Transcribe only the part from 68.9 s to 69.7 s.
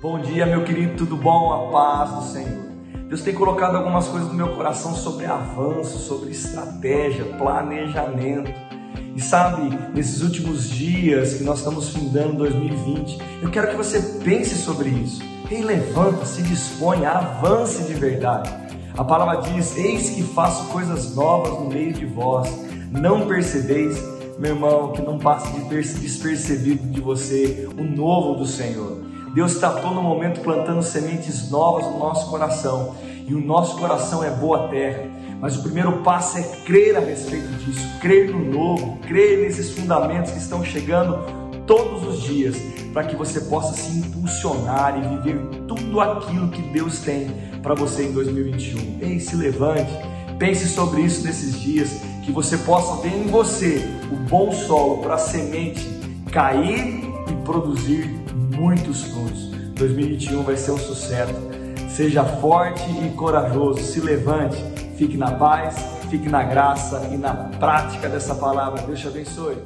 te abençoe.